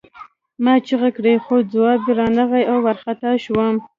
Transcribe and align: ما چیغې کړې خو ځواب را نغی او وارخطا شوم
ما 0.63 0.73
چیغې 0.85 1.09
کړې 1.17 1.33
خو 1.43 1.55
ځواب 1.71 2.01
را 2.17 2.27
نغی 2.37 2.63
او 2.71 2.77
وارخطا 2.85 3.31
شوم 3.43 3.75